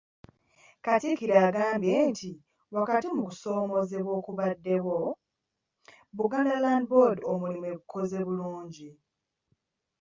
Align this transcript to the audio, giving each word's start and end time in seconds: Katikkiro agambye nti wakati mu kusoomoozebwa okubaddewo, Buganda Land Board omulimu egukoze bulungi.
Katikkiro 0.85 1.35
agambye 1.47 1.93
nti 2.09 2.29
wakati 2.75 3.07
mu 3.15 3.21
kusoomoozebwa 3.27 4.11
okubaddewo, 4.19 4.97
Buganda 6.17 6.55
Land 6.63 6.85
Board 6.91 7.17
omulimu 7.31 7.65
egukoze 7.73 8.17
bulungi. 8.27 8.89